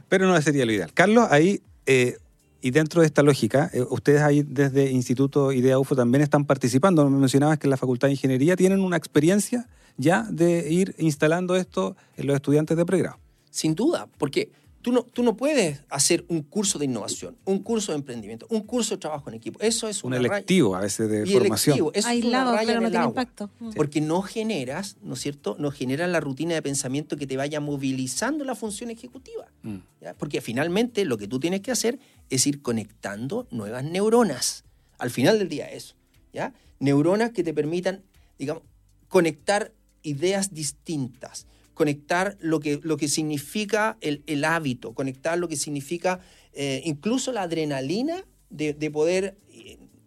Pero 0.10 0.28
no 0.28 0.42
sería 0.42 0.66
lo 0.66 0.72
ideal. 0.72 0.92
Carlos, 0.94 1.28
ahí, 1.30 1.62
eh, 1.86 2.18
y 2.62 2.72
dentro 2.72 3.02
de 3.02 3.08
esta 3.08 3.24
lógica, 3.24 3.70
eh, 3.74 3.82
ustedes 3.90 4.22
ahí 4.22 4.44
desde 4.44 4.92
Instituto 4.92 5.52
Idea 5.52 5.80
UFO 5.80 5.96
también 5.96 6.22
están 6.22 6.46
participando. 6.46 7.08
Me 7.10 7.18
mencionabas 7.18 7.60
que 7.60 7.68
en 7.68 7.72
la 7.72 7.78
Facultad 7.78 8.08
de 8.08 8.14
Ingeniería 8.14 8.56
tienen 8.56 8.82
una 8.82 8.98
experiencia 8.98 9.68
ya 9.98 10.24
de 10.30 10.72
ir 10.72 10.96
instalando 10.98 11.56
esto 11.56 11.96
en 12.18 12.28
los 12.28 12.36
estudiantes 12.36 12.78
de 12.78 12.86
pregrado. 12.86 13.18
Sin 13.50 13.76
duda, 13.76 14.08
porque 14.18 14.52
tú 14.88 14.94
no, 14.94 15.04
tú 15.04 15.22
no 15.22 15.36
puedes 15.36 15.82
hacer 15.90 16.24
un 16.30 16.44
curso 16.44 16.80
de 16.80 16.86
innovación, 16.86 17.36
un 17.44 17.60
curso 17.60 17.92
de 17.92 17.98
emprendimiento, 17.98 18.48
un 18.50 18.62
curso 18.62 18.96
de 18.96 19.00
trabajo 19.02 19.30
en 19.30 19.36
equipo. 19.36 19.60
Eso 19.60 19.90
es 19.90 20.02
Un 20.02 20.14
una 20.14 20.18
raya- 20.22 20.36
electivo 20.36 20.76
a 20.78 20.80
veces 20.80 21.10
de 21.10 21.28
y 21.28 21.34
formación. 21.34 21.74
electivo, 21.74 21.92
eso 21.94 22.00
es 22.00 22.06
Aislado, 22.06 22.52
una 22.52 22.58
raya 22.62 22.74
no 22.76 22.80
tiene 22.90 22.98
agua. 23.00 23.10
impacto. 23.10 23.50
Mm. 23.60 23.72
Porque 23.76 24.00
no 24.00 24.22
generas, 24.22 24.96
¿no 25.02 25.16
es 25.16 25.20
cierto? 25.20 25.58
No 25.60 25.72
generas 25.72 26.10
la 26.10 26.22
rutina 26.22 26.54
de 26.54 26.62
pensamiento 26.62 27.18
que 27.18 27.28
te 27.28 27.36
vaya 27.36 27.60
movilizando 27.60 28.46
la 28.46 28.56
función 28.56 28.90
ejecutiva. 28.90 29.52
Mm. 29.64 29.76
¿ya? 30.00 30.14
Porque 30.14 30.40
finalmente 30.40 31.04
lo 31.04 31.18
que 31.18 31.28
tú 31.28 31.38
tienes 31.38 31.60
que 31.60 31.72
hacer 31.72 32.00
es 32.30 32.48
ir 32.48 32.62
conectando 32.62 33.46
nuevas 33.52 33.84
neuronas. 33.84 34.64
Al 35.00 35.10
final 35.10 35.38
del 35.38 35.50
día 35.50 35.70
eso. 35.70 35.96
¿ya? 36.32 36.54
Neuronas 36.80 37.32
que 37.32 37.44
te 37.44 37.54
permitan, 37.54 38.04
digamos, 38.40 38.64
conectar 39.10 39.74
ideas 40.02 40.54
distintas, 40.54 41.46
conectar 41.78 42.36
lo 42.42 42.60
que, 42.60 42.80
lo 42.82 42.98
que 42.98 43.08
significa 43.08 43.98
el, 44.02 44.24
el 44.26 44.44
hábito, 44.46 44.94
conectar 44.96 45.38
lo 45.38 45.48
que 45.48 45.56
significa 45.56 46.20
eh, 46.54 46.82
incluso 46.86 47.32
la 47.32 47.44
adrenalina 47.44 48.26
de, 48.50 48.74
de 48.74 48.90
poder, 48.90 49.38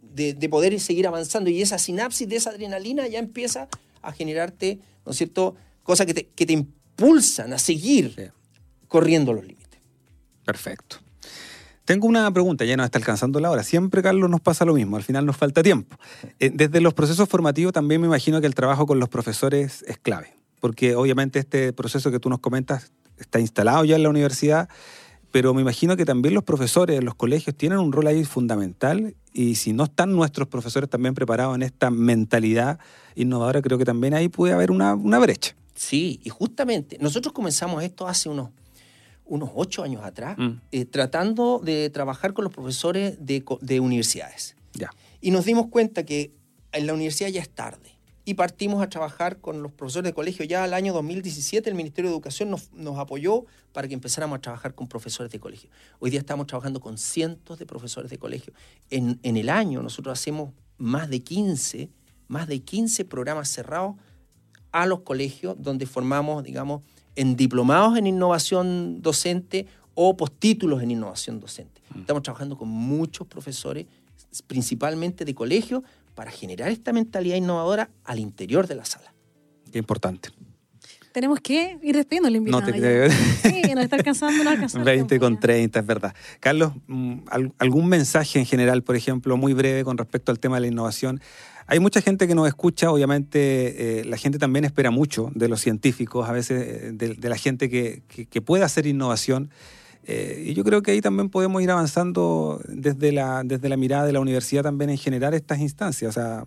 de, 0.02 0.34
de 0.34 0.48
poder 0.48 0.80
seguir 0.80 1.06
avanzando. 1.06 1.48
Y 1.48 1.62
esa 1.62 1.78
sinapsis 1.78 2.28
de 2.28 2.34
esa 2.36 2.50
adrenalina 2.50 3.06
ya 3.06 3.20
empieza 3.20 3.68
a 4.02 4.10
generarte, 4.10 4.80
¿no 5.06 5.12
es 5.12 5.18
cierto?, 5.18 5.54
cosas 5.84 6.06
que 6.06 6.14
te, 6.14 6.26
que 6.34 6.44
te 6.44 6.54
impulsan 6.54 7.52
a 7.52 7.58
seguir 7.58 8.14
Sí. 8.16 8.22
corriendo 8.88 9.32
los 9.32 9.44
límites. 9.46 9.78
Perfecto. 10.44 10.96
Tengo 11.84 12.08
una 12.08 12.28
pregunta, 12.32 12.64
ya 12.64 12.76
nos 12.76 12.86
está 12.86 12.98
alcanzando 12.98 13.38
la 13.38 13.48
hora. 13.50 13.62
Siempre, 13.62 14.02
Carlos, 14.02 14.28
nos 14.28 14.40
pasa 14.40 14.64
lo 14.64 14.74
mismo, 14.74 14.96
al 14.96 15.04
final 15.04 15.24
nos 15.24 15.36
falta 15.36 15.62
tiempo. 15.62 15.96
Eh, 16.40 16.50
Desde 16.52 16.80
los 16.80 16.94
procesos 16.94 17.28
formativos 17.28 17.72
también 17.72 18.00
me 18.00 18.08
imagino 18.08 18.40
que 18.40 18.48
el 18.48 18.54
trabajo 18.56 18.86
con 18.86 18.98
los 18.98 19.08
profesores 19.08 19.84
es 19.86 19.98
clave, 19.98 20.34
porque 20.60 20.94
obviamente 20.94 21.38
este 21.38 21.72
proceso 21.72 22.10
que 22.10 22.20
tú 22.20 22.28
nos 22.30 22.38
comentas 22.40 22.92
está 23.18 23.40
instalado 23.40 23.84
ya 23.84 23.96
en 23.96 24.02
la 24.02 24.08
universidad, 24.10 24.68
pero 25.32 25.54
me 25.54 25.60
imagino 25.62 25.96
que 25.96 26.04
también 26.04 26.34
los 26.34 26.44
profesores 26.44 26.98
en 26.98 27.04
los 27.04 27.14
colegios 27.14 27.56
tienen 27.56 27.78
un 27.78 27.92
rol 27.92 28.06
ahí 28.06 28.24
fundamental 28.24 29.14
y 29.32 29.54
si 29.56 29.72
no 29.72 29.84
están 29.84 30.12
nuestros 30.12 30.48
profesores 30.48 30.90
también 30.90 31.14
preparados 31.14 31.54
en 31.54 31.62
esta 31.62 31.90
mentalidad 31.90 32.78
innovadora, 33.14 33.62
creo 33.62 33.78
que 33.78 33.84
también 33.84 34.14
ahí 34.14 34.28
puede 34.28 34.52
haber 34.54 34.70
una, 34.70 34.94
una 34.94 35.18
brecha. 35.18 35.54
Sí, 35.74 36.20
y 36.24 36.28
justamente 36.30 36.98
nosotros 37.00 37.32
comenzamos 37.32 37.82
esto 37.84 38.08
hace 38.08 38.28
unos, 38.28 38.50
unos 39.24 39.50
ocho 39.54 39.82
años 39.84 40.02
atrás, 40.04 40.36
Mm. 40.36 40.60
eh, 40.72 40.84
tratando 40.84 41.60
de 41.62 41.88
trabajar 41.90 42.32
con 42.32 42.44
los 42.44 42.52
profesores 42.52 43.16
de, 43.24 43.44
de 43.60 43.80
universidades. 43.80 44.56
Ya. 44.74 44.90
Y 45.20 45.30
nos 45.30 45.44
dimos 45.44 45.66
cuenta 45.68 46.04
que 46.04 46.32
en 46.72 46.86
la 46.86 46.94
universidad 46.94 47.28
ya 47.30 47.40
es 47.40 47.50
tarde. 47.50 47.92
Y 48.24 48.34
partimos 48.34 48.82
a 48.82 48.88
trabajar 48.88 49.38
con 49.38 49.62
los 49.62 49.72
profesores 49.72 50.10
de 50.10 50.14
colegio. 50.14 50.44
Ya 50.44 50.64
al 50.64 50.74
año 50.74 50.92
2017 50.92 51.68
el 51.68 51.74
Ministerio 51.74 52.10
de 52.10 52.14
Educación 52.14 52.50
nos, 52.50 52.72
nos, 52.72 52.98
apoyó 52.98 53.44
para 53.72 53.88
que 53.88 53.94
empezáramos 53.94 54.38
a 54.38 54.40
trabajar 54.40 54.74
con 54.74 54.88
profesores 54.88 55.32
de 55.32 55.40
colegio. 55.40 55.70
Hoy 55.98 56.10
día 56.10 56.20
estamos 56.20 56.46
trabajando 56.46 56.80
con 56.80 56.98
cientos 56.98 57.58
de 57.58 57.66
profesores 57.66 58.10
de 58.10 58.18
colegio. 58.18 58.52
En, 58.90 59.18
en 59.22 59.36
el 59.36 59.48
año 59.48 59.82
nosotros 59.82 60.18
hacemos 60.18 60.52
más 60.76 61.08
de 61.08 61.20
15, 61.20 61.90
más 62.28 62.46
de 62.46 62.60
15 62.60 63.04
programas 63.04 63.48
cerrados 63.48 63.96
a 64.72 64.86
los 64.86 65.00
colegios 65.00 65.56
donde 65.58 65.86
formamos, 65.86 66.44
digamos, 66.44 66.82
en 67.16 67.36
diplomados 67.36 67.98
en 67.98 68.06
innovación 68.06 69.02
docente 69.02 69.66
o 69.94 70.16
postítulos 70.16 70.82
en 70.82 70.92
innovación 70.92 71.40
docente. 71.40 71.82
Mm. 71.94 72.00
Estamos 72.00 72.22
trabajando 72.22 72.56
con 72.56 72.68
muchos 72.68 73.26
profesores, 73.26 73.86
principalmente 74.46 75.24
de 75.24 75.34
colegio, 75.34 75.82
para 76.20 76.30
generar 76.30 76.70
esta 76.70 76.92
mentalidad 76.92 77.36
innovadora 77.36 77.88
al 78.04 78.18
interior 78.18 78.66
de 78.66 78.74
la 78.74 78.84
sala. 78.84 79.14
Qué 79.72 79.78
importante. 79.78 80.28
Tenemos 81.12 81.40
que 81.40 81.78
ir 81.80 81.96
despidiendo 81.96 82.28
el 82.28 82.36
invitado. 82.36 82.60
No 82.60 82.66
te 82.66 82.78
creo. 82.78 83.10
Sí, 83.10 83.62
nos 83.74 83.84
está 83.84 83.96
alcanzando, 83.96 84.44
no 84.44 84.50
alcanzamos. 84.50 84.84
20 84.84 85.18
con 85.18 85.40
30, 85.40 85.80
es 85.80 85.86
verdad. 85.86 86.14
Carlos, 86.38 86.74
mm, 86.88 87.20
¿algún 87.56 87.88
mensaje 87.88 88.38
en 88.38 88.44
general, 88.44 88.82
por 88.82 88.96
ejemplo, 88.96 89.38
muy 89.38 89.54
breve 89.54 89.82
con 89.82 89.96
respecto 89.96 90.30
al 90.30 90.38
tema 90.38 90.56
de 90.56 90.60
la 90.60 90.66
innovación? 90.66 91.22
Hay 91.66 91.80
mucha 91.80 92.02
gente 92.02 92.28
que 92.28 92.34
nos 92.34 92.46
escucha, 92.46 92.90
obviamente 92.90 94.00
eh, 94.00 94.04
la 94.04 94.18
gente 94.18 94.38
también 94.38 94.66
espera 94.66 94.90
mucho 94.90 95.30
de 95.34 95.48
los 95.48 95.62
científicos, 95.62 96.28
a 96.28 96.32
veces 96.32 96.82
eh, 96.82 96.90
de, 96.92 97.28
la 97.30 97.38
gente 97.38 97.70
que, 97.70 98.02
que, 98.08 98.26
que 98.26 98.42
pueda 98.42 98.66
hacer 98.66 98.86
innovación. 98.86 99.48
Eh, 100.06 100.44
y 100.48 100.54
yo 100.54 100.64
creo 100.64 100.82
que 100.82 100.92
ahí 100.92 101.00
también 101.00 101.28
podemos 101.28 101.62
ir 101.62 101.70
avanzando 101.70 102.60
desde 102.68 103.12
la, 103.12 103.42
desde 103.44 103.68
la 103.68 103.76
mirada 103.76 104.06
de 104.06 104.12
la 104.12 104.20
universidad 104.20 104.62
también 104.62 104.90
en 104.90 104.98
generar 104.98 105.34
estas 105.34 105.60
instancias. 105.60 106.10
O 106.10 106.12
sea, 106.12 106.46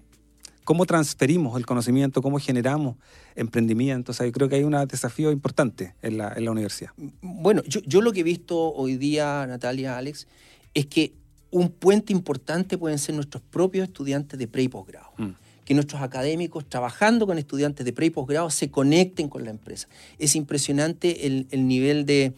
cómo 0.63 0.85
transferimos 0.85 1.57
el 1.57 1.65
conocimiento, 1.65 2.21
cómo 2.21 2.39
generamos 2.39 2.95
emprendimiento. 3.35 4.11
O 4.11 4.15
sea, 4.15 4.25
yo 4.25 4.31
creo 4.31 4.49
que 4.49 4.55
hay 4.55 4.63
un 4.63 4.75
desafío 4.87 5.31
importante 5.31 5.95
en 6.01 6.17
la, 6.17 6.33
en 6.35 6.45
la 6.45 6.51
universidad. 6.51 6.91
Bueno, 7.21 7.61
yo, 7.67 7.81
yo, 7.81 8.01
lo 8.01 8.11
que 8.11 8.21
he 8.21 8.23
visto 8.23 8.73
hoy 8.73 8.97
día, 8.97 9.45
Natalia, 9.47 9.97
Alex, 9.97 10.27
es 10.73 10.85
que 10.87 11.13
un 11.51 11.69
puente 11.69 12.11
importante 12.13 12.77
pueden 12.77 12.97
ser 12.97 13.15
nuestros 13.15 13.43
propios 13.43 13.87
estudiantes 13.87 14.39
de 14.39 14.47
pre 14.47 14.63
y 14.63 14.67
posgrado. 14.67 15.11
Mm. 15.17 15.29
Que 15.65 15.73
nuestros 15.73 16.01
académicos, 16.01 16.67
trabajando 16.67 17.25
con 17.25 17.37
estudiantes 17.37 17.85
de 17.85 17.93
pre 17.93 18.07
y 18.07 18.09
posgrado, 18.09 18.49
se 18.49 18.69
conecten 18.69 19.29
con 19.29 19.45
la 19.45 19.51
empresa. 19.51 19.87
Es 20.19 20.35
impresionante 20.35 21.27
el, 21.27 21.47
el 21.51 21.67
nivel 21.67 22.05
de, 22.05 22.33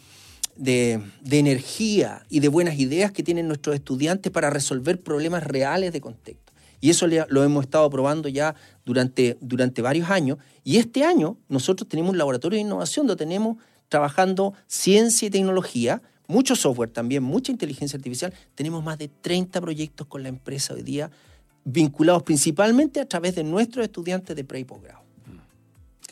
de, 0.56 1.02
energía 1.30 2.26
y 2.30 2.40
de 2.40 2.48
buenas 2.48 2.80
ideas 2.80 3.12
que 3.12 3.24
tienen 3.24 3.48
nuestros 3.48 3.76
estudiantes 3.76 4.32
para 4.32 4.50
resolver 4.50 5.02
problemas 5.02 5.44
reales 5.44 5.94
de 5.94 6.02
contexto. 6.02 6.54
Y 6.82 6.90
eso 6.90 7.08
lo 7.08 7.44
hemos 7.44 7.64
estado 7.64 7.90
probando 7.90 8.30
ya 8.30 8.56
durante, 8.86 9.38
durante 9.42 9.82
varios 9.82 10.10
años. 10.10 10.38
Y 10.64 10.78
este 10.78 11.04
año 11.04 11.38
nosotros 11.48 11.90
tenemos 11.90 12.12
un 12.12 12.18
laboratorio 12.18 12.58
de 12.58 12.62
innovación 12.62 13.08
donde 13.08 13.24
tenemos 13.24 13.58
trabajando 13.90 14.54
ciencia 14.68 15.28
y 15.28 15.32
tecnología, 15.32 16.02
mucho 16.28 16.56
software 16.56 16.90
también, 16.90 17.24
mucha 17.24 17.52
inteligencia 17.52 17.98
artificial. 17.98 18.34
Tenemos 18.56 18.84
más 18.84 18.98
de 18.98 19.08
30 19.08 19.62
proyectos 19.62 20.08
con 20.08 20.24
la 20.24 20.30
empresa 20.30 20.74
hoy 20.74 20.84
día 20.84 21.10
vinculados 21.66 22.24
principalmente 22.24 23.00
a 23.00 23.06
través 23.06 23.36
de 23.36 23.44
nuestros 23.44 23.84
estudiantes 23.84 24.36
de 24.36 24.44
pre 24.44 24.60
y 24.60 24.64
posgrado. 24.64 25.05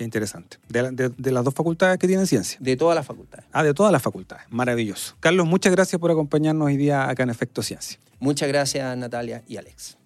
Qué 0.03 0.05
interesante. 0.05 0.57
De, 0.67 1.31
las 1.31 1.45
dos 1.45 1.53
facultades 1.53 1.97
que 1.97 2.07
tienen 2.07 2.27
ciencia. 2.27 2.57
De 2.59 2.75
todas 2.75 2.93
las 2.93 3.05
facultades. 3.05 3.45
Ah, 3.53 3.63
de 3.63 3.73
todas 3.73 3.89
las 3.89 4.01
facultades. 4.01 4.43
Maravilloso. 4.49 5.15
Carlos, 5.21 5.47
muchas 5.47 5.71
gracias 5.71 5.97
por 5.97 6.11
acompañarnos 6.11 6.65
hoy 6.65 6.75
día 6.75 7.09
acá 7.09 7.23
en 7.23 7.29
Efecto 7.29 7.63
Ciencia. 7.63 7.99
Muchas 8.19 8.49
gracias, 8.49 8.97
Natalia 8.97 9.43
y 9.47 9.55
Alex. 9.55 9.97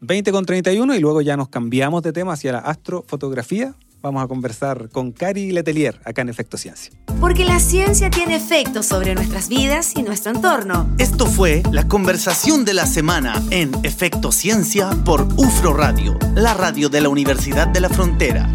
20 0.00 0.30
con 0.30 0.44
31 0.44 0.94
y 0.94 1.00
luego 1.00 1.22
ya 1.22 1.38
nos 1.38 1.48
cambiamos 1.48 2.02
de 2.02 2.12
tema 2.12 2.34
hacia 2.34 2.52
la 2.52 2.58
astrofotografía. 2.58 3.74
Vamos 4.02 4.22
a 4.22 4.28
conversar 4.28 4.90
con 4.90 5.10
Cari 5.10 5.52
Letelier 5.52 6.02
acá 6.04 6.20
en 6.20 6.28
Efecto 6.28 6.58
Ciencia. 6.58 6.92
Porque 7.18 7.46
la 7.46 7.58
ciencia 7.58 8.10
tiene 8.10 8.36
efectos 8.36 8.84
sobre 8.84 9.14
nuestras 9.14 9.48
vidas 9.48 9.94
y 9.96 10.02
nuestro 10.02 10.32
entorno. 10.32 10.94
Esto 10.98 11.24
fue 11.24 11.62
la 11.72 11.88
conversación 11.88 12.66
de 12.66 12.74
la 12.74 12.86
semana 12.86 13.42
en 13.48 13.72
Efecto 13.84 14.32
Ciencia 14.32 14.90
por 15.06 15.22
UFRO 15.38 15.72
Radio, 15.72 16.18
la 16.34 16.52
radio 16.52 16.90
de 16.90 17.00
la 17.00 17.08
Universidad 17.08 17.68
de 17.68 17.80
la 17.80 17.88
Frontera. 17.88 18.52